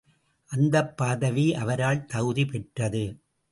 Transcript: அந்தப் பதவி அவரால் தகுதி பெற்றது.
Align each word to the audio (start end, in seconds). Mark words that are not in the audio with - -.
அந்தப் 0.51 0.97
பதவி 0.97 1.53
அவரால் 1.55 2.05
தகுதி 2.05 2.45
பெற்றது. 2.45 3.05